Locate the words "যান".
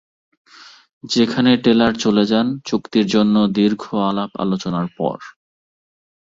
2.25-2.47